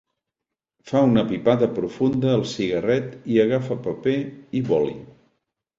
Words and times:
Fa 0.91 1.03
una 1.09 1.25
pipada 1.33 1.69
profunda 1.81 2.33
al 2.39 2.47
cigarret 2.55 3.15
i 3.35 3.39
agafa 3.47 3.81
paper 3.89 4.19
i 4.63 4.69
boli. 4.73 4.99